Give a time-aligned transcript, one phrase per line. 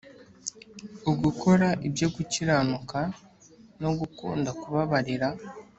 [1.11, 2.99] ugukora ibyo gukiranuka
[3.81, 5.29] no gukunda kubabarira